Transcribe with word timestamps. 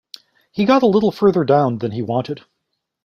He 0.51 0.65
got 0.65 0.81
a 0.81 0.87
little 0.87 1.11
further 1.11 1.43
down 1.43 1.77
than 1.77 1.91
he 1.91 2.01
wanted. 2.01 2.41